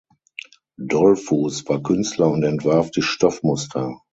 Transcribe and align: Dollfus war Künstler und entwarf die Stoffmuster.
Dollfus 0.79 1.69
war 1.69 1.83
Künstler 1.83 2.27
und 2.31 2.41
entwarf 2.41 2.89
die 2.89 3.03
Stoffmuster. 3.03 4.01